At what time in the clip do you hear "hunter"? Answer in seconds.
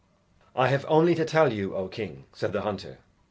2.61-2.97